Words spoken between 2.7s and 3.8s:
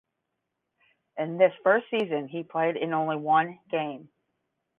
in only one